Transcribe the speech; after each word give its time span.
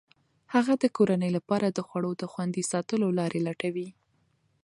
هغه 0.53 0.73
د 0.83 0.85
کورنۍ 0.97 1.31
لپاره 1.37 1.67
د 1.69 1.79
خوړو 1.87 2.11
د 2.21 2.23
خوندي 2.31 2.63
ساتلو 2.71 3.07
لارې 3.19 3.39
لټوي. 3.47 3.89